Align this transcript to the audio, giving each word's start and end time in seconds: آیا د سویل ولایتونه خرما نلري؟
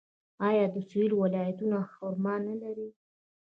آیا 0.47 0.65
د 0.73 0.77
سویل 0.89 1.11
ولایتونه 1.21 1.77
خرما 1.93 2.35
نلري؟ 2.45 2.87